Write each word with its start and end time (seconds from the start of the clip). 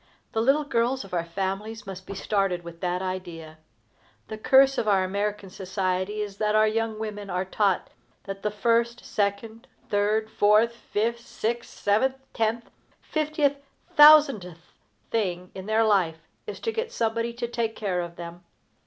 The 0.31 0.41
little 0.41 0.63
girls 0.63 1.03
of 1.05 1.13
our 1.13 1.23
families 1.23 1.85
must 1.85 2.07
be 2.07 2.15
started 2.15 2.63
with 2.63 2.81
that 2.81 3.03
idea. 3.03 3.59
The 4.29 4.37
curse 4.39 4.79
of 4.79 4.87
our 4.87 5.03
American 5.03 5.51
society 5.51 6.21
is 6.21 6.37
that 6.37 6.55
our 6.55 6.67
young 6.67 6.97
women 6.97 7.29
are 7.29 7.45
taught 7.45 7.91
that 8.23 8.41
the 8.41 8.49
first, 8.49 9.05
second, 9.05 9.67
third, 9.91 10.27
fourth, 10.31 10.73
fifth, 10.73 11.19
sixth, 11.19 11.69
seventh, 11.69 12.15
tenth, 12.33 12.71
fiftieth, 12.99 13.57
thousandth 13.95 14.71
thing 15.11 15.51
in 15.53 15.67
their 15.67 15.83
life 15.83 16.27
is 16.47 16.59
to 16.61 16.71
get 16.71 16.91
somebody 16.91 17.31
to 17.33 17.47
take 17.47 17.75
care 17.75 18.01
of 18.01 18.15
them. 18.15 18.43